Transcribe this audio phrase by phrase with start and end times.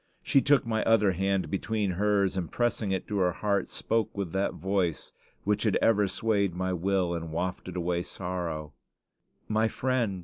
[0.23, 4.31] She took my other hand between hers, and pressing it to her heart, spoke with
[4.31, 5.11] that voice
[5.43, 8.73] which had ever swayed my will and wafted away sorrow:
[9.47, 10.19] "My friend!